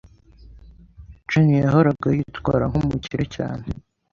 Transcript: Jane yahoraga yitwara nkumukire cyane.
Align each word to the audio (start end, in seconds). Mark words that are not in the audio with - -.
Jane 1.29 1.55
yahoraga 1.65 2.07
yitwara 2.17 2.63
nkumukire 2.71 3.25
cyane. 3.35 3.65